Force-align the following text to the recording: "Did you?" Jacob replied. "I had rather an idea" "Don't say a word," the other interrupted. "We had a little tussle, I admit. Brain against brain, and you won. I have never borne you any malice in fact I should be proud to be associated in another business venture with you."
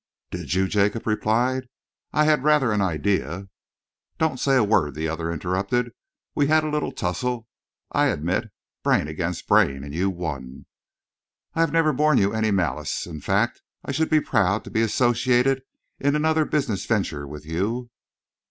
"Did 0.31 0.51
you?" 0.55 0.67
Jacob 0.67 1.05
replied. 1.05 1.69
"I 2.11 2.23
had 2.23 2.43
rather 2.43 2.71
an 2.71 2.81
idea" 2.81 3.49
"Don't 4.17 4.39
say 4.39 4.55
a 4.57 4.63
word," 4.63 4.95
the 4.95 5.07
other 5.07 5.31
interrupted. 5.31 5.91
"We 6.33 6.47
had 6.47 6.63
a 6.63 6.71
little 6.71 6.91
tussle, 6.91 7.47
I 7.91 8.07
admit. 8.07 8.49
Brain 8.81 9.07
against 9.07 9.47
brain, 9.47 9.83
and 9.83 9.93
you 9.93 10.09
won. 10.09 10.65
I 11.53 11.59
have 11.59 11.71
never 11.71 11.93
borne 11.93 12.17
you 12.17 12.33
any 12.33 12.49
malice 12.49 13.05
in 13.05 13.21
fact 13.21 13.61
I 13.85 13.91
should 13.91 14.09
be 14.09 14.19
proud 14.19 14.63
to 14.63 14.71
be 14.71 14.81
associated 14.81 15.61
in 15.99 16.15
another 16.15 16.45
business 16.45 16.83
venture 16.87 17.27
with 17.27 17.45
you." 17.45 17.91